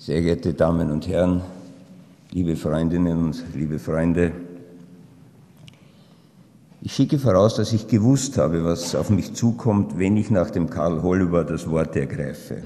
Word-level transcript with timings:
Sehr 0.00 0.22
geehrte 0.22 0.54
Damen 0.54 0.92
und 0.92 1.08
Herren, 1.08 1.40
liebe 2.30 2.54
Freundinnen 2.54 3.18
und 3.18 3.44
liebe 3.52 3.80
Freunde, 3.80 4.30
ich 6.80 6.92
schicke 6.92 7.18
voraus, 7.18 7.56
dass 7.56 7.72
ich 7.72 7.88
gewusst 7.88 8.38
habe, 8.38 8.62
was 8.62 8.94
auf 8.94 9.10
mich 9.10 9.34
zukommt, 9.34 9.98
wenn 9.98 10.16
ich 10.16 10.30
nach 10.30 10.50
dem 10.50 10.70
Karl 10.70 11.02
Holüber 11.02 11.42
das 11.42 11.68
Wort 11.68 11.96
ergreife. 11.96 12.62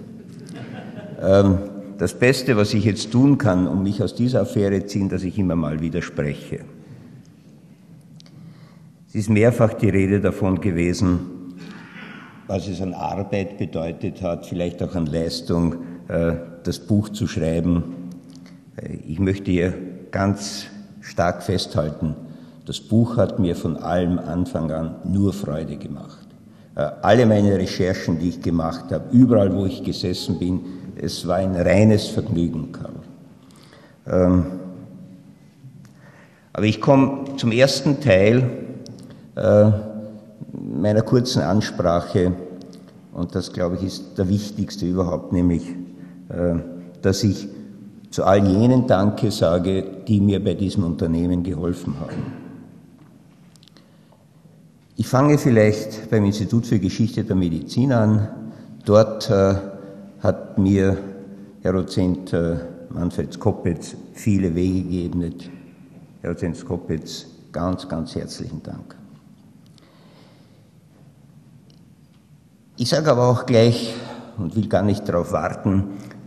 Ähm, 1.22 1.58
das 1.96 2.12
Beste, 2.18 2.58
was 2.58 2.75
ich 2.75 2.84
jetzt 2.84 3.11
tun 3.11 3.39
kann, 3.39 3.67
um 3.67 3.83
mich 3.83 4.03
aus 4.03 4.14
dieser 4.14 4.43
Affäre 4.43 4.80
zu 4.80 4.89
ziehen, 4.89 5.09
dass 5.09 5.23
ich 5.23 5.39
immer 5.39 5.57
mal 5.57 5.80
widerspreche. 5.80 6.61
Es 9.09 9.14
ist 9.14 9.30
mehrfach 9.30 9.73
die 9.73 9.89
Rede 9.89 10.21
davon 10.21 10.61
gewesen, 10.61 11.21
was 12.46 12.69
es 12.69 12.83
an 12.83 12.93
Arbeit 12.93 13.57
bedeutet 13.57 14.21
hat, 14.21 14.45
vielleicht 14.45 14.83
auch 14.83 14.95
an 14.95 15.07
Leistung, 15.07 15.77
das 16.09 16.79
Buch 16.79 17.09
zu 17.09 17.27
schreiben. 17.27 18.11
Äh, 18.76 18.96
ich 19.08 19.18
möchte 19.18 19.50
hier 19.50 19.75
ganz 20.11 20.67
stark 21.00 21.43
festhalten, 21.43 22.14
das 22.64 22.81
Buch 22.81 23.17
hat 23.17 23.39
mir 23.39 23.57
von 23.57 23.76
allem 23.76 24.18
Anfang 24.18 24.71
an 24.71 24.96
nur 25.04 25.32
Freude 25.32 25.76
gemacht. 25.76 26.26
Äh, 26.76 26.89
alle 27.03 27.26
meine 27.26 27.59
Recherchen, 27.59 28.18
die 28.18 28.31
ich 28.31 28.40
gemacht 28.40 28.93
habe, 28.93 29.04
überall, 29.11 29.54
wo 29.54 29.67
ich 29.67 29.82
gesessen 29.82 30.39
bin, 30.39 30.61
es 30.96 31.26
war 31.26 31.36
ein 31.36 31.57
reines 31.57 32.06
Vergnügen, 32.06 32.70
Karl. 32.73 32.92
Ähm, 34.06 34.47
aber 36.53 36.67
ich 36.67 36.81
komme 36.81 37.37
zum 37.37 37.50
ersten 37.50 38.00
Teil 38.00 38.48
äh, 39.37 39.70
meiner 40.53 41.03
kurzen 41.03 41.42
Ansprache, 41.42 42.33
und 43.12 43.34
das, 43.34 43.53
glaube 43.53 43.77
ich, 43.77 43.83
ist 43.83 44.17
der 44.17 44.28
wichtigste 44.28 44.87
überhaupt, 44.87 45.33
nämlich, 45.33 45.62
äh, 45.69 45.81
dass 47.03 47.25
ich 47.25 47.48
zu 48.11 48.25
all 48.25 48.47
jenen 48.47 48.86
Danke 48.86 49.31
sage, 49.31 49.84
die 50.06 50.20
mir 50.20 50.42
bei 50.42 50.55
diesem 50.55 50.84
Unternehmen 50.84 51.43
geholfen 51.43 51.95
haben. 51.98 52.43
Ich 54.97 55.09
fange 55.09 55.39
vielleicht 55.39 56.11
beim 56.11 56.25
Institut 56.27 56.67
für 56.67 56.79
Geschichte 56.79 57.25
der 57.25 57.34
Medizin 57.34 57.93
an. 57.93 58.29
Dort 58.84 59.31
äh, 59.31 59.55
hat 60.21 60.59
mir 60.59 60.98
Herr 61.62 61.73
Dozent 61.73 62.33
äh, 62.33 62.56
Manfred 62.91 63.33
Skoppitz 63.33 63.97
viele 64.12 64.55
Wege 64.55 64.83
geebnet. 64.89 65.51
Herr 66.21 66.34
Dozent 66.34 66.56
Skoppitz, 66.56 67.27
ganz, 67.51 67.89
ganz 67.89 68.15
herzlichen 68.15 68.62
Dank. 68.62 68.95
Ich 72.77 72.89
sage 72.91 73.11
aber 73.11 73.28
auch 73.28 73.47
gleich 73.47 73.95
und 74.39 74.55
will 74.55 74.69
gar 74.69 74.83
nicht 74.83 75.09
darauf 75.09 75.33
warten, 75.33 75.84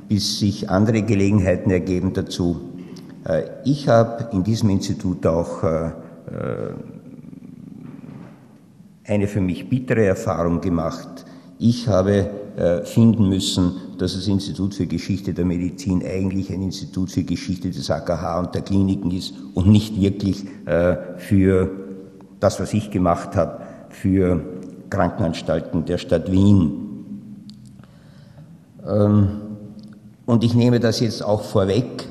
bis 0.08 0.40
sich 0.40 0.70
andere 0.70 1.02
Gelegenheiten 1.02 1.72
ergeben 1.72 2.14
dazu. 2.14 2.62
Äh, 3.28 3.44
ich 3.64 3.88
habe 3.88 4.30
in 4.32 4.44
diesem 4.44 4.70
Institut 4.70 5.26
auch 5.26 5.64
äh, 5.64 5.92
eine 9.08 9.28
für 9.28 9.42
mich 9.42 9.70
bittere 9.70 10.06
Erfahrung 10.06 10.62
gemacht. 10.62 11.26
Ich 11.58 11.88
habe 11.88 12.30
äh, 12.58 12.84
finden 12.84 13.30
müssen, 13.30 13.74
dass 13.98 14.14
das 14.14 14.28
Institut 14.28 14.76
für 14.76 14.88
Geschichte 14.88 15.34
der 15.34 15.46
Medizin 15.46 16.04
eigentlich 16.06 16.52
ein 16.52 16.62
Institut 16.62 17.12
für 17.12 17.24
Geschichte 17.24 17.70
des 17.70 17.90
AKH 17.90 18.40
und 18.40 18.56
der 18.56 18.62
Kliniken 18.62 19.12
ist 19.12 19.34
und 19.54 19.68
nicht 19.68 20.00
wirklich 20.00 20.46
äh, 20.66 20.98
für 21.18 21.70
das, 22.40 22.60
was 22.60 22.74
ich 22.74 22.92
gemacht 22.92 23.36
habe, 23.36 23.62
für 23.90 24.42
Krankenanstalten 24.90 25.86
der 25.86 25.98
Stadt 25.98 26.32
Wien. 26.32 26.72
Ähm, 28.88 29.28
und 30.26 30.44
ich 30.44 30.54
nehme 30.54 30.80
das 30.80 31.00
jetzt 31.00 31.24
auch 31.24 31.44
vorweg. 31.44 32.08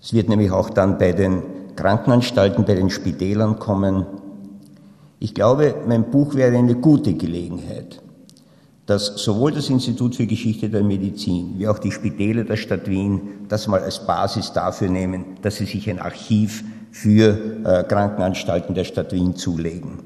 Es 0.00 0.12
wird 0.12 0.28
nämlich 0.28 0.50
auch 0.50 0.70
dann 0.70 0.98
bei 0.98 1.12
den 1.12 1.42
Krankenanstalten, 1.76 2.64
bei 2.64 2.74
den 2.74 2.90
Spitälern 2.90 3.58
kommen. 3.58 4.06
Ich 5.20 5.34
glaube, 5.34 5.74
mein 5.86 6.10
Buch 6.10 6.34
wäre 6.34 6.56
eine 6.56 6.74
gute 6.74 7.14
Gelegenheit, 7.14 8.00
dass 8.86 9.06
sowohl 9.16 9.52
das 9.52 9.68
Institut 9.70 10.16
für 10.16 10.26
Geschichte 10.26 10.68
der 10.68 10.82
Medizin 10.82 11.54
wie 11.56 11.68
auch 11.68 11.78
die 11.78 11.92
Spitäler 11.92 12.44
der 12.44 12.56
Stadt 12.56 12.88
Wien 12.88 13.20
das 13.48 13.66
mal 13.66 13.80
als 13.80 14.06
Basis 14.06 14.52
dafür 14.52 14.88
nehmen, 14.88 15.24
dass 15.42 15.56
sie 15.56 15.66
sich 15.66 15.88
ein 15.90 15.98
Archiv 15.98 16.64
für 16.90 17.38
äh, 17.64 17.84
Krankenanstalten 17.84 18.74
der 18.74 18.84
Stadt 18.84 19.12
Wien 19.12 19.36
zulegen. 19.36 20.00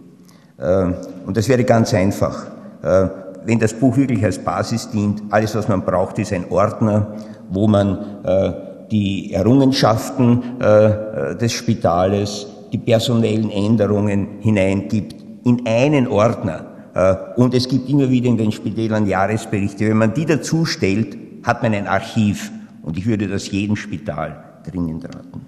Äh, 0.59 0.93
und 1.27 1.37
das 1.37 1.49
wäre 1.49 1.65
ganz 1.65 1.95
einfach. 1.95 2.47
Äh, 2.83 3.22
wenn 3.45 3.59
das 3.59 3.75
Buch 3.75 3.97
wirklich 3.97 4.25
als 4.25 4.39
Basis 4.39 4.91
dient, 4.91 5.23
alles, 5.31 5.55
was 5.55 5.69
man 5.69 5.85
braucht, 5.85 6.19
ist 6.19 6.33
ein 6.33 6.51
Ordner, 6.51 7.17
wo 7.51 7.67
man 7.67 8.25
äh, 8.25 8.53
die 8.91 9.33
Errungenschaften 9.33 10.61
äh, 10.61 11.37
des 11.37 11.53
Spitales, 11.53 12.47
die 12.73 12.79
personellen 12.79 13.51
Änderungen 13.51 14.41
hineingibt 14.41 15.17
in 15.45 15.67
einen 15.67 16.09
Ordner. 16.09 16.67
Äh, 16.95 17.41
und 17.41 17.55
es 17.55 17.69
gibt 17.69 17.89
immer 17.89 18.11
wieder 18.11 18.29
in 18.29 18.37
den 18.37 18.53
Spitälern 18.53 19.07
Jahresberichte. 19.07 19.89
Wenn 19.89 19.99
man 19.99 20.15
die 20.15 20.27
dazu 20.27 20.65
stellt, 20.65 21.17
hat 21.43 21.63
man 21.63 21.75
ein 21.75 21.87
Archiv. 21.87 22.53
Und 22.83 22.99
ich 22.99 23.07
würde 23.07 23.29
das 23.29 23.51
jedem 23.51 23.77
Spital 23.77 24.43
dringend 24.71 25.05
raten. 25.05 25.47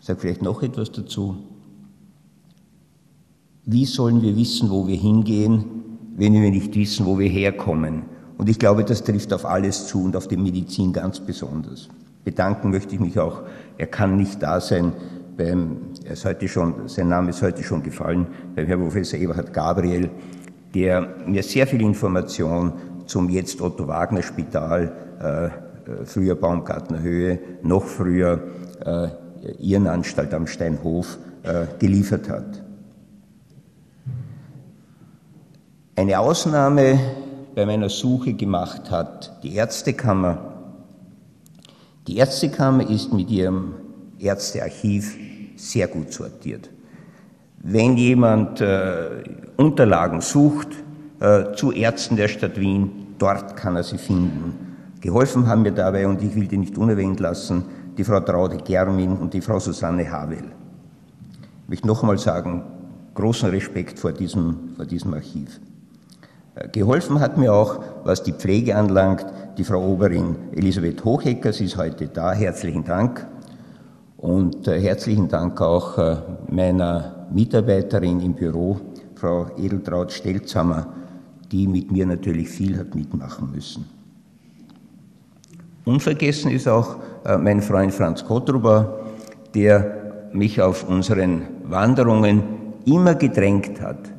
Ich 0.00 0.06
sage 0.06 0.20
vielleicht 0.20 0.42
noch 0.42 0.62
etwas 0.62 0.90
dazu. 0.90 1.36
Wie 3.64 3.84
sollen 3.84 4.22
wir 4.22 4.36
wissen, 4.36 4.70
wo 4.70 4.88
wir 4.88 4.96
hingehen, 4.96 5.64
wenn 6.16 6.34
wir 6.34 6.50
nicht 6.50 6.74
wissen, 6.74 7.06
wo 7.06 7.18
wir 7.18 7.28
herkommen? 7.28 8.02
Und 8.38 8.48
ich 8.48 8.58
glaube, 8.58 8.84
das 8.84 9.04
trifft 9.04 9.32
auf 9.32 9.46
alles 9.46 9.86
zu 9.86 10.04
und 10.04 10.16
auf 10.16 10.28
die 10.28 10.36
Medizin 10.36 10.92
ganz 10.92 11.20
besonders. 11.20 11.88
Bedanken 12.24 12.70
möchte 12.70 12.94
ich 12.94 13.00
mich 13.00 13.18
auch. 13.18 13.42
Er 13.78 13.86
kann 13.86 14.16
nicht 14.16 14.42
da 14.42 14.60
sein, 14.60 14.92
beim, 15.36 15.78
er 16.04 16.12
ist 16.12 16.24
heute 16.24 16.48
schon, 16.48 16.88
sein 16.88 17.08
Name 17.08 17.30
ist 17.30 17.42
heute 17.42 17.62
schon 17.62 17.82
gefallen, 17.82 18.26
beim 18.54 18.66
Herrn 18.66 18.80
Professor 18.80 19.18
Eberhard 19.18 19.52
Gabriel, 19.52 20.10
der 20.74 21.08
mir 21.26 21.42
sehr 21.42 21.66
viel 21.66 21.80
Information 21.82 22.72
zum 23.06 23.28
jetzt 23.28 23.60
Otto 23.60 23.86
Wagner 23.88 24.22
Spital, 24.22 24.92
äh, 25.20 25.46
äh 25.46 25.50
früher 26.04 26.34
Baumgartner 26.34 27.00
Höhe, 27.00 27.38
noch 27.62 27.84
früher 27.84 28.40
äh, 28.84 29.08
Irrenanstalt 29.58 30.32
am 30.34 30.46
Steinhof 30.46 31.18
äh, 31.42 31.66
geliefert 31.78 32.28
hat. 32.28 32.62
Eine 35.94 36.18
Ausnahme 36.18 36.98
bei 37.54 37.66
meiner 37.66 37.90
Suche 37.90 38.32
gemacht 38.32 38.90
hat 38.90 39.42
die 39.42 39.56
Ärztekammer. 39.56 40.38
Die 42.06 42.16
Ärztekammer 42.16 42.88
ist 42.88 43.12
mit 43.12 43.30
ihrem 43.30 43.74
Ärztearchiv 44.18 45.18
sehr 45.56 45.88
gut 45.88 46.10
sortiert. 46.10 46.70
Wenn 47.58 47.98
jemand 47.98 48.62
äh, 48.62 49.22
Unterlagen 49.58 50.22
sucht 50.22 50.68
äh, 51.20 51.52
zu 51.52 51.72
Ärzten 51.72 52.16
der 52.16 52.28
Stadt 52.28 52.58
Wien, 52.58 53.08
dort 53.18 53.54
kann 53.54 53.76
er 53.76 53.82
sie 53.82 53.98
finden. 53.98 54.76
Geholfen 55.02 55.46
haben 55.46 55.60
mir 55.60 55.72
dabei, 55.72 56.06
und 56.06 56.22
ich 56.22 56.34
will 56.34 56.46
die 56.46 56.56
nicht 56.56 56.78
unerwähnt 56.78 57.20
lassen, 57.20 57.66
die 57.98 58.04
Frau 58.04 58.20
Traude 58.20 58.56
Germin 58.56 59.18
und 59.18 59.34
die 59.34 59.42
Frau 59.42 59.58
Susanne 59.58 60.10
Havel. 60.10 60.52
Ich 61.64 61.68
möchte 61.68 61.86
noch 61.86 62.00
einmal 62.00 62.16
sagen, 62.16 62.62
großen 63.12 63.50
Respekt 63.50 63.98
vor 63.98 64.12
diesem, 64.12 64.70
vor 64.74 64.86
diesem 64.86 65.12
Archiv. 65.12 65.60
Geholfen 66.72 67.20
hat 67.20 67.38
mir 67.38 67.52
auch, 67.52 67.80
was 68.04 68.22
die 68.22 68.32
Pflege 68.32 68.76
anlangt, 68.76 69.24
die 69.56 69.64
Frau 69.64 69.82
Oberin 69.82 70.36
Elisabeth 70.54 71.02
Hochecker. 71.04 71.52
Sie 71.52 71.64
ist 71.64 71.78
heute 71.78 72.08
da. 72.08 72.32
Herzlichen 72.32 72.84
Dank. 72.84 73.26
Und 74.18 74.68
äh, 74.68 74.80
herzlichen 74.80 75.28
Dank 75.28 75.60
auch 75.60 75.98
äh, 75.98 76.16
meiner 76.48 77.26
Mitarbeiterin 77.32 78.20
im 78.20 78.34
Büro, 78.34 78.78
Frau 79.14 79.46
Edeltraut 79.56 80.12
Stelzhammer, 80.12 80.86
die 81.50 81.66
mit 81.66 81.90
mir 81.90 82.06
natürlich 82.06 82.48
viel 82.48 82.78
hat 82.78 82.94
mitmachen 82.94 83.50
müssen. 83.50 83.86
Unvergessen 85.84 86.50
ist 86.52 86.68
auch 86.68 86.96
äh, 87.24 87.36
mein 87.38 87.62
Freund 87.62 87.92
Franz 87.92 88.24
Kottruber, 88.24 89.00
der 89.54 90.28
mich 90.32 90.60
auf 90.60 90.88
unseren 90.88 91.42
Wanderungen 91.64 92.42
immer 92.84 93.14
gedrängt 93.14 93.80
hat, 93.80 94.12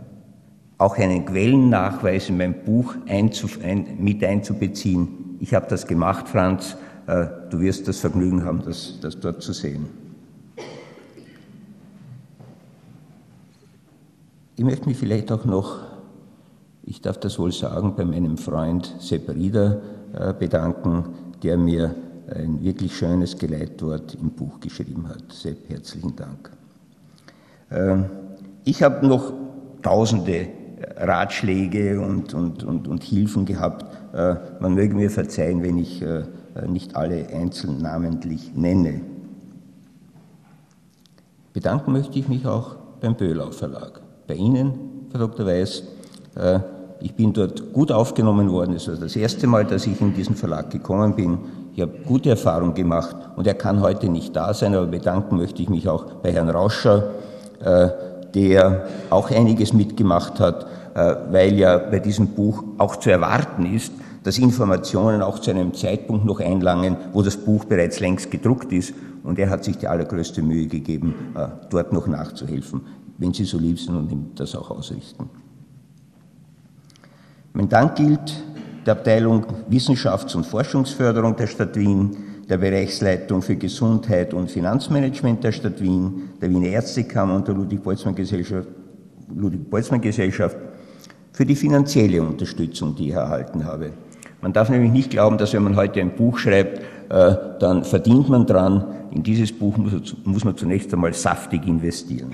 auch 0.83 0.97
einen 0.97 1.25
Quellennachweis 1.25 2.27
in 2.27 2.38
mein 2.38 2.65
Buch 2.65 2.95
ein, 3.07 3.31
mit 4.00 4.21
einzubeziehen. 4.21 5.38
Ich 5.39 5.53
habe 5.53 5.65
das 5.69 5.88
gemacht, 5.88 6.27
Franz, 6.27 6.75
äh, 7.07 7.25
du 7.50 7.62
wirst 7.62 7.88
das 7.88 8.00
Vergnügen 8.00 8.44
haben, 8.44 8.63
das, 8.65 9.00
das 9.01 9.18
dort 9.18 9.41
zu 9.41 9.53
sehen. 9.53 9.88
Ich 14.57 14.63
möchte 14.63 14.88
mich 14.88 14.97
vielleicht 14.97 15.31
auch 15.31 15.45
noch, 15.45 15.80
ich 16.83 17.01
darf 17.01 17.18
das 17.18 17.39
wohl 17.39 17.53
sagen, 17.53 17.95
bei 17.95 18.03
meinem 18.03 18.38
Freund 18.38 18.94
Sepp 19.00 19.29
Rieder 19.29 19.81
äh, 20.13 20.33
bedanken, 20.33 21.06
der 21.44 21.57
mir 21.57 21.95
ein 22.29 22.62
wirklich 22.62 22.95
schönes 22.95 23.38
Geleitwort 23.38 24.15
im 24.15 24.31
Buch 24.31 24.59
geschrieben 24.59 25.07
hat. 25.07 25.31
Sepp, 25.31 25.69
herzlichen 25.69 26.13
Dank. 26.18 26.51
Ähm, 27.71 28.06
ich 28.65 28.83
habe 28.83 29.07
noch 29.07 29.31
tausende 29.81 30.47
Ratschläge 30.97 32.00
und, 32.00 32.33
und, 32.33 32.63
und, 32.63 32.88
und 32.88 33.03
Hilfen 33.03 33.45
gehabt 33.45 33.85
Äh, 34.13 34.35
man 34.59 34.75
möge 34.75 34.94
mir 34.95 35.09
verzeihen, 35.09 35.63
wenn 35.63 35.77
ich 35.80 36.01
äh, 36.01 36.24
nicht 36.68 36.95
alle 36.95 37.27
einzeln 37.30 37.80
namentlich 37.81 38.53
nenne. 38.56 39.01
Bedanken 41.51 41.91
möchte 41.91 42.19
ich 42.19 42.27
mich 42.27 42.45
auch 42.45 42.75
beim 43.01 43.15
Böhlau 43.15 43.51
Verlag. 43.51 44.01
Bei 44.27 44.35
Ihnen, 44.35 45.07
Frau 45.12 45.19
Dr. 45.19 45.47
Weiß. 45.47 45.83
Äh, 46.35 46.59
ich 47.01 47.15
bin 47.15 47.33
dort 47.33 47.74
gut 47.74 47.91
aufgenommen 47.91 48.51
worden. 48.51 48.75
Es 48.75 48.88
war 48.88 48.95
das 48.95 49.15
erste 49.15 49.47
Mal, 49.47 49.65
dass 49.65 49.88
ich 49.88 50.00
in 50.00 50.13
diesen 50.13 50.36
Verlag 50.36 50.69
gekommen 50.69 51.15
bin. 51.15 51.39
Ich 51.74 51.81
habe 51.81 51.91
gute 52.06 52.29
Erfahrungen 52.29 52.75
gemacht 52.75 53.15
und 53.36 53.47
er 53.47 53.56
kann 53.56 53.81
heute 53.81 54.09
nicht 54.09 54.36
da 54.36 54.53
sein, 54.53 54.75
aber 54.75 54.86
bedanken 54.86 55.38
möchte 55.38 55.62
ich 55.63 55.69
mich 55.69 55.89
auch 55.89 56.06
bei 56.21 56.31
Herrn 56.31 56.50
Rauscher, 56.50 57.09
der 58.35 58.88
auch 59.09 59.31
einiges 59.31 59.74
mitgemacht 59.74 60.39
hat, 60.39 60.65
äh, 60.95 61.15
weil 61.31 61.53
ja 61.53 61.77
bei 61.77 62.00
diesem 62.00 62.27
Buch 62.27 62.63
auch 62.77 62.97
zu 62.97 63.09
erwarten 63.09 63.65
ist, 63.65 63.91
dass 64.24 64.38
Informationen 64.38 65.21
auch 65.21 65.39
zu 65.39 65.51
einem 65.51 65.74
Zeitpunkt 65.74 66.25
noch 66.25 66.39
einlangen, 66.39 66.97
wo 67.12 67.21
das 67.21 67.38
Buch 67.38 67.65
bereits 67.65 68.00
längst 68.00 68.31
gedruckt 68.31 68.71
ist. 68.71 68.94
Und 69.24 69.39
er 69.39 69.50
hat 69.50 69.63
sich 69.63 69.77
die 69.77 69.88
allergrößte 69.88 70.41
Mühe 70.41 70.68
gegeben, 70.68 71.33
äh, 71.35 71.47
dort 71.69 71.94
noch 71.94 72.07
nachzuhelfen, 72.07 72.81
wenn 73.18 73.33
Sie 73.33 73.45
so 73.45 73.57
lieb 73.57 73.80
sind 73.80 73.95
und 73.95 74.12
ihm 74.12 74.31
das 74.36 74.56
auch 74.56 74.71
ausrichten. 74.71 75.29
Mein 77.53 77.69
Dank 77.69 77.95
gilt 77.95 78.44
der 78.86 78.94
Abteilung 78.94 79.45
Wissenschafts- 79.69 80.36
und 80.36 80.45
Forschungsförderung 80.45 81.36
der 81.36 81.47
Stadt 81.47 81.75
Wien, 81.75 82.18
der 82.53 82.59
Bereichsleitung 82.59 83.41
für 83.41 83.55
Gesundheit 83.55 84.31
und 84.31 84.51
Finanzmanagement 84.51 85.44
der 85.44 85.51
Stadt 85.51 85.81
Wien, 85.81 86.29
der 86.39 86.51
Wiener 86.51 86.67
Ärztekammer 86.67 87.38
und 87.38 87.47
der 87.47 87.55
Ludwig-Boltzmann-Gesellschaft, 87.55 88.67
Ludwig-Boltzmann-Gesellschaft 89.35 90.55
für 91.31 91.47
die 91.47 91.55
finanzielle 91.55 92.21
Unterstützung, 92.21 92.95
die 92.95 93.07
ich 93.07 93.15
erhalten 93.15 93.65
habe. 93.65 93.89
Man 94.39 94.53
darf 94.53 94.69
nämlich 94.69 94.91
nicht 94.91 95.09
glauben, 95.09 95.39
dass 95.39 95.51
wenn 95.53 95.63
man 95.63 95.75
heute 95.75 96.00
ein 96.00 96.15
Buch 96.15 96.38
schreibt, 96.38 96.77
äh, 97.09 97.35
dann 97.59 97.83
verdient 97.83 98.29
man 98.29 98.45
dran. 98.45 98.85
In 99.09 99.23
dieses 99.23 99.51
Buch 99.51 99.75
muss 100.23 100.45
man 100.45 100.55
zunächst 100.55 100.94
einmal 100.94 101.15
saftig 101.15 101.67
investieren. 101.67 102.33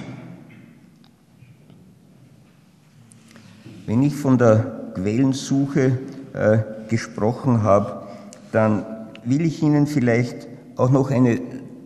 Wenn 3.86 4.04
ich 4.04 4.16
von 4.16 4.38
der 4.38 4.92
Quellensuche 4.96 5.98
äh, 6.34 6.58
gesprochen 6.90 7.64
habe, 7.64 8.02
dann 8.52 8.99
will 9.26 9.46
ich 9.46 9.62
Ihnen 9.62 9.88
vielleicht 9.88 10.48
auch 10.76 10.90
noch 10.90 11.12
eine 11.12 11.42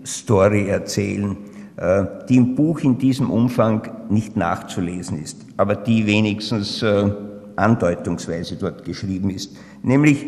Story 0.06 0.68
erzählen, 0.68 1.38
äh, 1.78 2.06
die 2.30 2.38
im 2.38 2.56
Buch 2.56 2.82
in 2.82 2.98
diesem 2.98 3.32
Umfang 3.32 3.90
nicht 4.10 4.36
nachzulesen 4.36 5.22
ist, 5.22 5.38
aber 5.58 5.76
die 5.76 6.06
wenigstens 6.06 6.82
äh, 6.84 7.12
andeutungsweise 7.56 8.56
dort 8.56 8.84
geschrieben 8.86 9.30
ist, 9.30 9.56
nämlich 9.82 10.26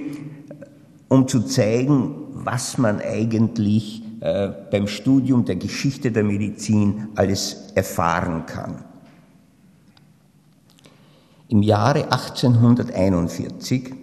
um 1.07 1.27
zu 1.27 1.41
zeigen, 1.41 2.15
was 2.33 2.77
man 2.77 2.99
eigentlich 2.99 4.01
äh, 4.21 4.49
beim 4.71 4.87
Studium 4.87 5.45
der 5.45 5.55
Geschichte 5.55 6.11
der 6.11 6.23
Medizin 6.23 7.09
alles 7.15 7.71
erfahren 7.75 8.45
kann. 8.45 8.83
Im 11.47 11.61
Jahre 11.61 12.05
1841 12.05 13.93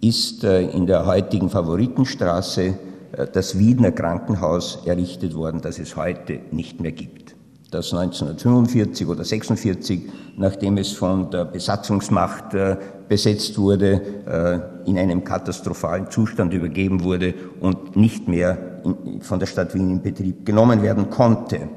ist 0.00 0.44
in 0.44 0.86
der 0.86 1.06
heutigen 1.06 1.50
Favoritenstraße 1.50 2.74
äh, 3.12 3.26
das 3.32 3.58
Wiedner 3.58 3.92
Krankenhaus 3.92 4.80
errichtet 4.84 5.34
worden, 5.34 5.60
das 5.60 5.78
es 5.78 5.96
heute 5.96 6.40
nicht 6.50 6.80
mehr 6.80 6.92
gibt. 6.92 7.36
Das 7.70 7.92
1945 7.94 9.06
oder 9.06 9.24
46, 9.24 10.08
nachdem 10.36 10.76
es 10.76 10.90
von 10.90 11.30
der 11.30 11.44
Besatzungsmacht 11.44 12.54
äh, 12.54 12.76
besetzt 13.08 13.58
wurde, 13.58 14.00
äh, 14.26 14.90
in 14.90 14.98
einem 14.98 15.22
katastrophalen 15.22 16.10
Zustand 16.10 16.52
übergeben 16.52 17.04
wurde 17.04 17.34
und 17.60 17.94
nicht 17.94 18.26
mehr 18.26 18.82
von 19.20 19.38
der 19.38 19.46
Stadt 19.46 19.74
Wien 19.74 19.90
in 19.90 20.02
Betrieb 20.02 20.44
genommen 20.44 20.82
werden 20.82 21.10
konnte. 21.10 21.68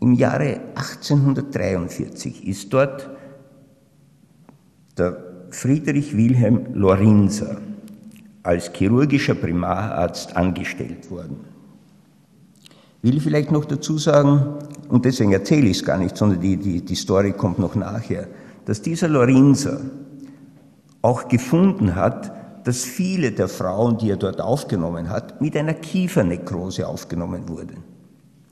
Im 0.00 0.14
Jahre 0.14 0.60
1843 0.76 2.46
ist 2.46 2.72
dort 2.72 3.10
der 4.96 5.27
Friedrich 5.50 6.16
Wilhelm 6.16 6.74
Lorinser 6.74 7.60
als 8.42 8.70
chirurgischer 8.72 9.34
Primararzt 9.34 10.36
angestellt 10.36 11.10
worden. 11.10 11.40
Will 13.02 13.16
ich 13.16 13.22
vielleicht 13.22 13.52
noch 13.52 13.64
dazu 13.64 13.98
sagen, 13.98 14.58
und 14.88 15.04
deswegen 15.04 15.32
erzähle 15.32 15.68
ich 15.68 15.78
es 15.78 15.84
gar 15.84 15.98
nicht, 15.98 16.16
sondern 16.16 16.40
die, 16.40 16.56
die, 16.56 16.84
die 16.84 16.94
Story 16.94 17.32
kommt 17.32 17.58
noch 17.58 17.74
nachher, 17.74 18.26
dass 18.64 18.82
dieser 18.82 19.08
Lorenzer 19.08 19.80
auch 21.02 21.28
gefunden 21.28 21.94
hat, 21.94 22.32
dass 22.66 22.84
viele 22.84 23.32
der 23.32 23.48
Frauen, 23.48 23.98
die 23.98 24.10
er 24.10 24.16
dort 24.16 24.40
aufgenommen 24.40 25.08
hat, 25.08 25.40
mit 25.40 25.56
einer 25.56 25.74
Kiefernekrose 25.74 26.86
aufgenommen 26.86 27.48
wurden. 27.48 27.84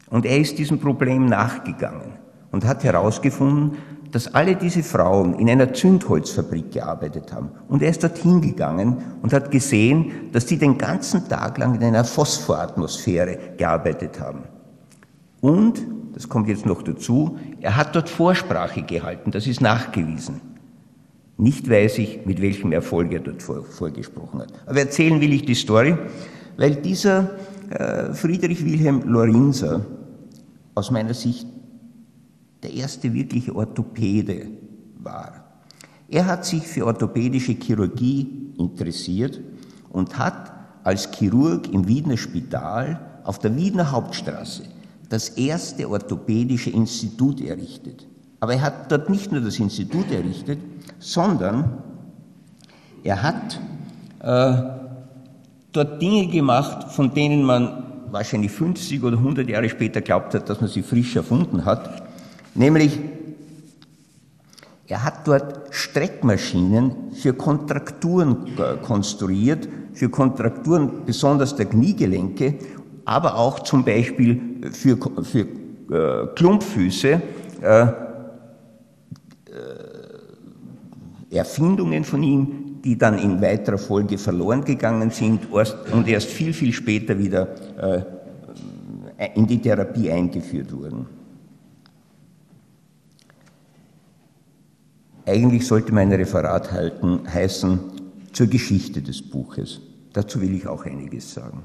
Und 0.08 0.24
er 0.24 0.38
ist 0.38 0.58
diesem 0.58 0.78
Problem 0.78 1.26
nachgegangen 1.26 2.12
und 2.52 2.64
hat 2.64 2.84
herausgefunden, 2.84 3.72
dass 4.16 4.32
alle 4.32 4.56
diese 4.56 4.82
Frauen 4.82 5.34
in 5.34 5.50
einer 5.50 5.74
Zündholzfabrik 5.74 6.72
gearbeitet 6.72 7.34
haben. 7.34 7.50
Und 7.68 7.82
er 7.82 7.90
ist 7.90 8.02
dorthin 8.02 8.40
gegangen 8.40 8.96
und 9.20 9.34
hat 9.34 9.50
gesehen, 9.50 10.30
dass 10.32 10.46
die 10.46 10.56
den 10.56 10.78
ganzen 10.78 11.28
Tag 11.28 11.58
lang 11.58 11.74
in 11.74 11.84
einer 11.84 12.02
Phosphoratmosphäre 12.02 13.38
gearbeitet 13.58 14.18
haben. 14.18 14.44
Und, 15.42 15.82
das 16.14 16.30
kommt 16.30 16.48
jetzt 16.48 16.64
noch 16.64 16.80
dazu, 16.80 17.36
er 17.60 17.76
hat 17.76 17.94
dort 17.94 18.08
Vorsprache 18.08 18.80
gehalten, 18.84 19.32
das 19.32 19.46
ist 19.46 19.60
nachgewiesen. 19.60 20.40
Nicht 21.36 21.68
weiß 21.68 21.98
ich, 21.98 22.24
mit 22.24 22.40
welchem 22.40 22.72
Erfolg 22.72 23.12
er 23.12 23.20
dort 23.20 23.42
vor, 23.42 23.64
vorgesprochen 23.64 24.40
hat. 24.40 24.48
Aber 24.64 24.78
erzählen 24.78 25.20
will 25.20 25.34
ich 25.34 25.44
die 25.44 25.54
Story, 25.54 25.94
weil 26.56 26.76
dieser 26.76 27.32
äh, 27.68 28.14
Friedrich 28.14 28.64
Wilhelm 28.64 29.02
Lorenzer 29.02 29.84
aus 30.74 30.90
meiner 30.90 31.12
Sicht 31.12 31.46
der 32.62 32.72
erste 32.72 33.12
wirkliche 33.12 33.54
Orthopäde 33.54 34.48
war. 34.98 35.44
Er 36.08 36.26
hat 36.26 36.44
sich 36.44 36.62
für 36.62 36.86
orthopädische 36.86 37.52
Chirurgie 37.52 38.52
interessiert 38.58 39.40
und 39.90 40.18
hat 40.18 40.52
als 40.84 41.10
Chirurg 41.10 41.72
im 41.72 41.88
Wiener 41.88 42.16
Spital 42.16 43.00
auf 43.24 43.38
der 43.40 43.56
Wiener 43.56 43.90
Hauptstraße 43.90 44.62
das 45.08 45.30
erste 45.30 45.88
orthopädische 45.88 46.70
Institut 46.70 47.40
errichtet. 47.40 48.06
Aber 48.40 48.54
er 48.54 48.62
hat 48.62 48.92
dort 48.92 49.08
nicht 49.10 49.32
nur 49.32 49.40
das 49.40 49.58
Institut 49.58 50.10
errichtet, 50.10 50.58
sondern 50.98 51.82
er 53.02 53.22
hat 53.22 53.60
äh, 54.20 54.62
dort 55.72 56.02
Dinge 56.02 56.26
gemacht, 56.26 56.92
von 56.92 57.12
denen 57.14 57.44
man 57.44 57.84
wahrscheinlich 58.10 58.52
50 58.52 59.02
oder 59.02 59.18
100 59.18 59.48
Jahre 59.48 59.68
später 59.68 60.00
glaubt 60.00 60.34
hat, 60.34 60.48
dass 60.48 60.60
man 60.60 60.70
sie 60.70 60.82
frisch 60.82 61.16
erfunden 61.16 61.64
hat. 61.64 62.05
Nämlich, 62.56 62.98
er 64.88 65.04
hat 65.04 65.26
dort 65.28 65.74
Streckmaschinen 65.74 67.12
für 67.12 67.34
Kontrakturen 67.34 68.46
äh, 68.56 68.76
konstruiert, 68.82 69.68
für 69.92 70.08
Kontrakturen 70.08 71.04
besonders 71.04 71.56
der 71.56 71.66
Kniegelenke, 71.66 72.54
aber 73.04 73.36
auch 73.36 73.60
zum 73.60 73.84
Beispiel 73.84 74.40
für, 74.72 74.96
für 75.22 75.40
äh, 75.90 76.26
Klumpfüße, 76.34 77.20
äh, 77.62 77.82
äh, 77.82 77.88
Erfindungen 81.30 82.04
von 82.04 82.22
ihm, 82.22 82.80
die 82.84 82.96
dann 82.96 83.18
in 83.18 83.42
weiterer 83.42 83.78
Folge 83.78 84.16
verloren 84.16 84.64
gegangen 84.64 85.10
sind 85.10 85.48
und 85.50 86.08
erst 86.08 86.28
viel, 86.28 86.52
viel 86.52 86.72
später 86.72 87.18
wieder 87.18 87.48
äh, 87.76 89.30
in 89.34 89.46
die 89.46 89.60
Therapie 89.60 90.10
eingeführt 90.10 90.72
wurden. 90.72 91.06
Eigentlich 95.26 95.66
sollte 95.66 95.92
mein 95.92 96.12
Referat 96.12 96.70
halten, 96.70 97.20
heißen 97.26 97.80
zur 98.32 98.46
Geschichte 98.46 99.02
des 99.02 99.20
Buches. 99.22 99.80
Dazu 100.12 100.40
will 100.40 100.54
ich 100.54 100.68
auch 100.68 100.84
einiges 100.84 101.34
sagen. 101.34 101.64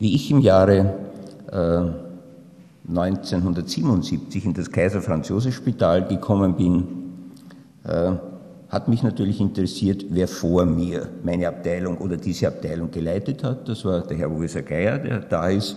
Wie 0.00 0.14
ich 0.14 0.28
im 0.30 0.40
Jahre 0.40 0.94
äh, 1.52 2.88
1977 2.88 4.44
in 4.44 4.54
das 4.54 4.70
Kaiser 4.72 5.00
Franz 5.00 5.28
Josef 5.28 5.54
Spital 5.54 6.08
gekommen 6.08 6.56
bin, 6.56 6.84
äh, 7.84 8.12
hat 8.68 8.88
mich 8.88 9.02
natürlich 9.04 9.40
interessiert, 9.40 10.04
wer 10.10 10.26
vor 10.26 10.66
mir 10.66 11.08
meine 11.22 11.46
Abteilung 11.46 11.98
oder 11.98 12.16
diese 12.16 12.48
Abteilung 12.48 12.90
geleitet 12.90 13.44
hat. 13.44 13.68
Das 13.68 13.84
war 13.84 14.00
der 14.00 14.16
Herr 14.16 14.28
Professor 14.28 14.62
Geier, 14.62 14.98
der 14.98 15.20
da 15.20 15.48
ist. 15.48 15.76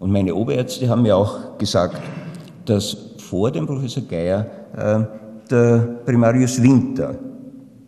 Und 0.00 0.10
meine 0.10 0.34
Oberärzte 0.34 0.88
haben 0.88 1.02
mir 1.02 1.16
auch 1.16 1.58
gesagt, 1.58 2.00
dass 2.64 2.96
vor 3.18 3.50
dem 3.50 3.66
Professor 3.66 4.02
Geier 4.02 4.46
äh, 4.76 5.23
der 5.50 6.00
Primarius 6.04 6.62
Winter 6.62 7.18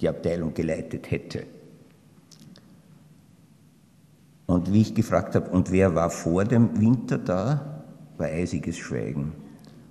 die 0.00 0.08
Abteilung 0.08 0.52
geleitet 0.52 1.10
hätte. 1.10 1.44
Und 4.46 4.72
wie 4.72 4.82
ich 4.82 4.94
gefragt 4.94 5.34
habe, 5.34 5.50
und 5.50 5.72
wer 5.72 5.94
war 5.94 6.10
vor 6.10 6.44
dem 6.44 6.80
Winter 6.80 7.18
da, 7.18 7.82
war 8.16 8.26
eisiges 8.26 8.76
Schweigen. 8.76 9.32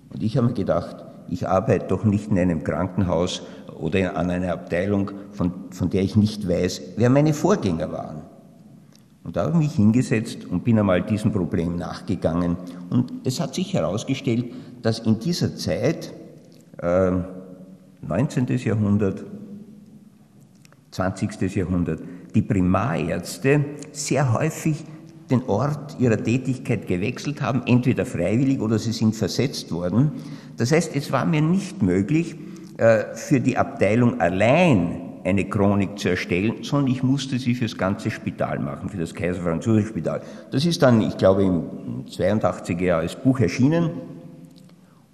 Und 0.10 0.24
ich 0.24 0.38
habe 0.38 0.48
mir 0.48 0.54
gedacht, 0.54 1.04
ich 1.28 1.48
arbeite 1.48 1.88
doch 1.88 2.06
nicht 2.06 2.32
in 2.32 2.40
einem 2.40 2.64
Krankenhaus 2.64 3.42
oder 3.78 4.16
an 4.16 4.30
einer 4.30 4.54
Abteilung, 4.54 5.12
von, 5.32 5.52
von 5.72 5.90
der 5.90 6.04
ich 6.04 6.16
nicht 6.16 6.48
weiß, 6.48 6.82
wer 6.98 7.10
meine 7.10 7.34
Vorgänger 7.34 7.92
waren. 7.92 8.22
Und 9.24 9.36
da 9.36 9.42
habe 9.42 9.54
ich 9.54 9.58
mich 9.58 9.74
hingesetzt 9.74 10.46
und 10.46 10.64
bin 10.64 10.78
einmal 10.78 11.02
diesem 11.02 11.32
Problem 11.32 11.76
nachgegangen. 11.78 12.58
Und 12.92 13.12
es 13.26 13.40
hat 13.40 13.56
sich 13.56 13.74
herausgestellt, 13.74 14.54
dass 14.84 15.00
in 15.00 15.20
dieser 15.20 15.56
Zeit, 15.56 16.14
äh, 16.78 17.12
19. 18.02 18.46
Jahrhundert, 18.58 19.24
20. 20.92 21.56
Jahrhundert, 21.56 22.02
die 22.34 22.42
Primarärzte 22.42 23.66
sehr 23.92 24.34
häufig 24.34 24.84
den 25.30 25.44
Ort 25.48 25.98
ihrer 26.00 26.22
Tätigkeit 26.22 26.88
gewechselt 26.88 27.42
haben, 27.42 27.64
entweder 27.66 28.06
freiwillig 28.06 28.62
oder 28.62 28.78
sie 28.78 28.92
sind 28.92 29.16
versetzt 29.16 29.72
worden. 29.72 30.12
Das 30.58 30.72
heißt, 30.72 30.96
es 30.96 31.12
war 31.12 31.26
mir 31.26 31.42
nicht 31.42 31.82
möglich, 31.82 32.36
äh, 32.78 33.16
für 33.16 33.40
die 33.40 33.58
Abteilung 33.58 34.20
allein 34.20 35.02
eine 35.24 35.46
Chronik 35.46 35.98
zu 35.98 36.10
erstellen, 36.10 36.64
sondern 36.64 36.92
ich 36.92 37.02
musste 37.02 37.40
sie 37.40 37.56
für 37.56 37.66
das 37.66 37.78
ganze 37.78 38.12
Spital 38.12 38.60
machen, 38.60 38.90
für 38.90 38.98
das 38.98 39.16
Kaiser 39.16 39.42
Franz 39.42 39.66
Josef 39.66 39.88
Spital. 39.88 40.22
Das 40.52 40.66
ist 40.66 40.84
dann, 40.84 41.02
ich 41.02 41.18
glaube, 41.18 41.44
im 41.44 42.06
82er 42.06 42.84
Jahr 42.84 43.00
als 43.00 43.16
Buch 43.16 43.40
erschienen 43.40 43.90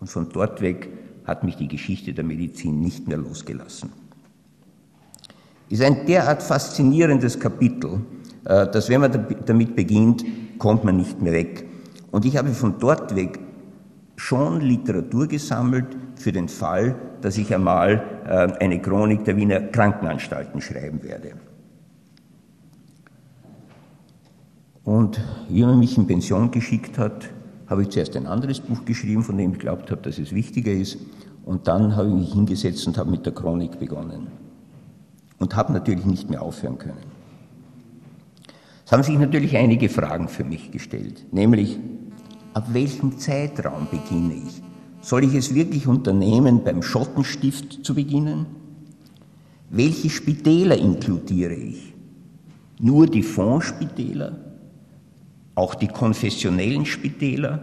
und 0.02 0.08
von 0.08 0.28
dort 0.34 0.60
weg 0.60 0.90
hat 1.26 1.44
mich 1.44 1.56
die 1.56 1.68
Geschichte 1.68 2.14
der 2.14 2.24
Medizin 2.24 2.82
nicht 2.82 3.08
mehr 3.08 3.18
losgelassen. 3.18 3.92
Ist 5.70 5.82
ein 5.82 6.06
derart 6.06 6.44
faszinierendes 6.44 7.40
Kapitel, 7.40 8.02
äh, 8.46 8.68
dass 8.68 8.90
wenn 8.90 9.02
man 9.02 9.28
damit 9.46 9.76
beginnt, 9.76 10.26
kommt 10.58 10.84
man 10.84 10.98
nicht 10.98 11.22
mehr 11.22 11.34
weg. 11.34 11.66
Und 12.12 12.26
ich 12.26 12.38
habe 12.38 12.50
von 12.50 12.76
dort 12.80 13.16
weg 13.16 13.40
schon 14.16 14.62
Literatur 14.62 15.28
gesammelt 15.28 15.88
für 16.16 16.32
den 16.32 16.50
Fall, 16.50 16.96
dass 17.22 17.38
ich 17.38 17.54
einmal 17.54 18.04
äh, 18.26 18.64
eine 18.64 18.82
Chronik 18.82 19.24
der 19.26 19.38
Wiener 19.38 19.62
Krankenanstalten 19.62 20.62
schreiben 20.62 21.02
werde. 21.04 21.34
Und 24.84 25.22
wie 25.50 25.64
man 25.64 25.80
mich 25.80 25.98
in 25.98 26.08
Pension 26.08 26.52
geschickt 26.52 26.98
hat, 26.98 27.30
habe 27.72 27.84
ich 27.84 27.90
zuerst 27.90 28.18
ein 28.18 28.28
anderes 28.28 28.60
Buch 28.60 28.84
geschrieben, 28.84 29.24
von 29.24 29.38
dem 29.38 29.54
ich 29.54 29.60
glaubt 29.60 29.90
habe, 29.90 30.02
dass 30.02 30.20
es 30.20 30.34
wichtiger 30.34 30.74
ist. 30.74 30.98
Und 31.46 31.68
dann 31.68 31.96
habe 31.96 32.10
ich 32.10 32.16
mich 32.16 32.34
hingesetzt 32.34 32.86
und 32.86 32.98
habe 32.98 33.10
mit 33.10 33.26
der 33.26 33.34
Chronik 33.34 33.80
begonnen. 33.80 34.28
Und 35.40 35.56
habe 35.56 35.72
natürlich 35.72 36.06
nicht 36.06 36.30
mehr 36.30 36.42
aufhören 36.42 36.78
können. 36.78 37.00
Es 38.86 38.92
haben 38.92 39.04
sich 39.04 39.18
natürlich 39.18 39.56
einige 39.56 39.88
Fragen 39.88 40.28
für 40.28 40.44
mich 40.44 40.70
gestellt, 40.70 41.26
nämlich, 41.32 41.80
ab 42.54 42.68
welchem 42.74 43.18
Zeitraum 43.18 43.88
beginne 43.90 44.34
ich? 44.34 44.62
Soll 45.00 45.24
ich 45.24 45.34
es 45.34 45.56
wirklich 45.56 45.88
unternehmen, 45.88 46.66
beim 46.66 46.84
Schottenstift 46.84 47.86
zu 47.86 47.96
beginnen? 47.96 48.48
Welche 49.70 50.10
Spitäler 50.10 50.78
inkludiere 50.78 51.54
ich? 51.54 51.94
Nur 52.82 53.08
die 53.08 53.24
Fondsspitäler? 53.24 54.51
Auch 55.56 55.76
die 55.76 55.88
konfessionellen 55.88 56.86
Spitäler? 56.86 57.60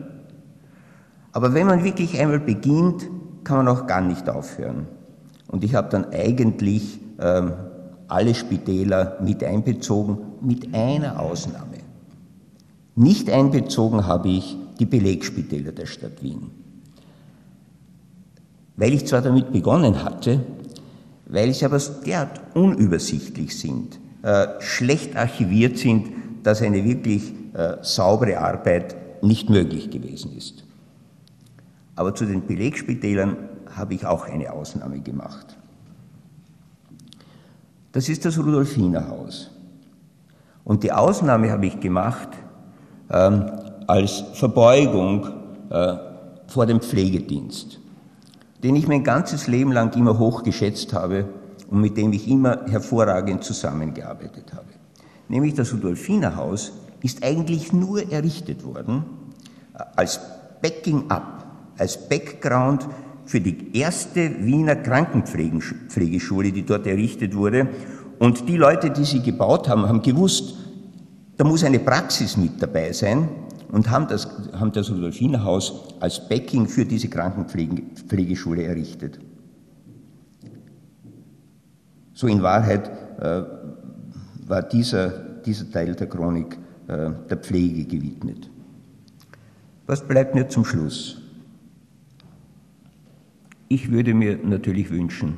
Aber 1.33 1.54
wenn 1.54 1.66
man 1.66 1.85
wirklich 1.85 2.18
einmal 2.18 2.40
beginnt, 2.40 3.09
kann 3.45 3.59
man 3.59 3.68
auch 3.68 3.87
gar 3.87 4.00
nicht 4.00 4.28
aufhören. 4.28 4.87
Und 5.47 5.64
ich 5.64 5.75
habe 5.75 5.88
dann 5.88 6.07
eigentlich 6.12 7.00
ähm, 7.21 7.52
alle 8.09 8.35
Spitäler 8.35 9.18
mit 9.23 9.42
einbezogen, 9.45 10.18
mit 10.40 10.75
einer 10.75 11.21
Ausnahme. 11.21 11.78
Nicht 12.95 13.30
einbezogen 13.30 14.07
habe 14.07 14.28
ich 14.28 14.57
die 14.78 14.87
Belegspitäler 14.87 15.73
der 15.73 15.87
Stadt 15.87 16.23
Wien. 16.23 16.50
Weil 18.76 18.92
ich 18.92 19.07
zwar 19.07 19.23
damit 19.23 19.52
begonnen 19.52 20.02
hatte, 20.04 20.40
weil 21.26 21.52
sie 21.52 21.64
aber 21.64 21.78
derart 22.04 22.40
unübersichtlich 22.54 23.57
sind, 23.59 23.99
äh, 24.23 24.47
schlecht 24.61 25.16
archiviert 25.16 25.78
sind, 25.78 26.09
dass 26.42 26.62
eine 26.62 26.85
wirklich 26.85 27.33
äh, 27.55 27.76
saubere 27.83 28.38
Arbeit 28.38 29.23
nicht 29.23 29.50
möglich 29.50 29.90
gewesen 29.90 30.37
ist. 30.37 30.64
Aber 31.97 32.14
zu 32.14 32.25
den 32.25 32.47
Belegspitälern 32.47 33.37
habe 33.75 33.95
ich 33.95 34.07
auch 34.07 34.26
eine 34.26 34.52
Ausnahme 34.52 35.00
gemacht. 35.00 35.57
Das 37.93 38.09
ist 38.09 38.25
das 38.25 38.38
Rudolfinerhaus. 38.38 39.50
Und 40.64 40.83
die 40.85 40.93
Ausnahme 40.93 41.50
habe 41.50 41.67
ich 41.67 41.81
gemacht 41.81 42.28
ähm, 43.11 43.50
als 43.87 44.25
Verbeugung 44.35 45.26
äh, 45.71 45.97
vor 46.47 46.67
dem 46.67 46.81
Pflegedienst, 46.81 47.81
den 48.62 48.76
ich 48.76 48.87
mein 48.87 49.02
ganzes 49.02 49.47
Leben 49.47 49.73
lang 49.73 49.97
immer 49.97 50.19
hochgeschätzt 50.19 50.93
habe 50.93 51.28
und 51.71 51.81
mit 51.81 51.97
dem 51.97 52.12
ich 52.12 52.28
immer 52.28 52.67
hervorragend 52.67 53.45
zusammengearbeitet 53.45 54.52
habe. 54.52 54.69
Nämlich 55.28 55.55
das 55.55 55.73
Rudolfinerhaus 55.73 56.73
ist 57.02 57.25
eigentlich 57.25 57.73
nur 57.73 58.11
errichtet 58.11 58.64
worden 58.64 59.05
äh, 59.75 59.83
als 59.97 60.21
Backing-up, 60.61 61.47
als 61.78 62.09
Background 62.09 62.87
für 63.25 63.40
die 63.40 63.76
erste 63.78 64.45
Wiener 64.45 64.76
Krankenpflegeschule, 64.76 66.50
die 66.50 66.64
dort 66.64 66.87
errichtet 66.87 67.37
wurde. 67.37 67.69
Und 68.19 68.49
die 68.49 68.57
Leute, 68.57 68.90
die 68.90 69.05
sie 69.05 69.23
gebaut 69.23 69.69
haben, 69.69 69.87
haben 69.87 70.02
gewusst, 70.02 70.55
da 71.37 71.45
muss 71.45 71.62
eine 71.62 71.78
Praxis 71.78 72.37
mit 72.37 72.61
dabei 72.61 72.93
sein 72.93 73.28
und 73.71 73.90
haben 73.90 74.09
das, 74.09 74.28
haben 74.59 74.73
das 74.73 74.90
als 76.00 76.28
Backing 76.28 76.67
für 76.67 76.85
diese 76.85 77.09
Krankenpflegeschule 77.09 78.64
errichtet. 78.64 79.21
So 82.14 82.26
in 82.26 82.43
Wahrheit 82.43 82.90
äh, 83.21 83.43
war 84.49 84.62
dieser, 84.62 85.11
dieser 85.45 85.71
Teil 85.71 85.95
der 85.95 86.09
Chronik 86.09 86.59
der 86.88 87.37
Pflege 87.37 87.85
gewidmet. 87.85 88.49
Was 89.87 90.07
bleibt 90.07 90.35
mir 90.35 90.49
zum 90.49 90.64
Schluss? 90.64 91.21
Ich 93.68 93.90
würde 93.90 94.14
mir 94.14 94.38
natürlich 94.42 94.90
wünschen, 94.90 95.35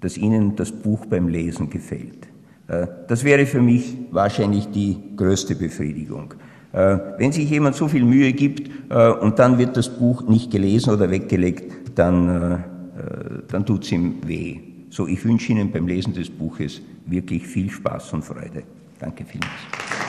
dass 0.00 0.18
Ihnen 0.18 0.54
das 0.56 0.70
Buch 0.70 1.06
beim 1.06 1.28
Lesen 1.28 1.70
gefällt. 1.70 2.28
Äh, 2.68 2.86
das 3.08 3.24
wäre 3.24 3.46
für 3.46 3.60
mich 3.60 3.96
wahrscheinlich 4.10 4.66
die 4.68 4.98
größte 5.16 5.54
Befriedigung. 5.54 6.34
Äh, 6.72 6.98
wenn 7.18 7.32
sich 7.32 7.48
jemand 7.48 7.76
so 7.76 7.88
viel 7.88 8.04
Mühe 8.04 8.32
gibt 8.32 8.70
äh, 8.90 9.10
und 9.10 9.38
dann 9.38 9.58
wird 9.58 9.76
das 9.76 9.88
Buch 9.88 10.28
nicht 10.28 10.50
gelesen 10.50 10.92
oder 10.92 11.10
weggelegt, 11.10 11.98
dann, 11.98 12.64
dann 13.46 13.64
tut 13.64 13.84
es 13.84 13.92
ihm 13.92 14.16
weh. 14.26 14.58
So, 14.90 15.06
ich 15.06 15.24
wünsche 15.24 15.52
Ihnen 15.52 15.70
beim 15.70 15.86
Lesen 15.86 16.12
des 16.12 16.28
Buches 16.28 16.82
wirklich 17.06 17.46
viel 17.46 17.70
Spaß 17.70 18.14
und 18.14 18.24
Freude. 18.24 18.64
Danke 18.98 19.24
vielmals. 19.24 20.03